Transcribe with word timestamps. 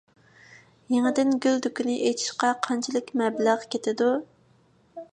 يېڭىدىن 0.93 1.35
گۈل 1.47 1.61
دۇكىنى 1.67 1.99
ئېچىشقا 2.09 2.51
قانچىلىك 2.67 3.15
مەبلەغ 3.23 3.71
كېتىدۇ؟ 3.75 4.13